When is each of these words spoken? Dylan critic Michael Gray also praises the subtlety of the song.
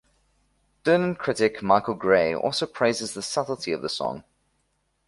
Dylan 0.83 1.15
critic 1.15 1.61
Michael 1.61 1.93
Gray 1.93 2.33
also 2.33 2.65
praises 2.65 3.13
the 3.13 3.21
subtlety 3.21 3.71
of 3.71 3.83
the 3.83 3.87
song. 3.87 4.23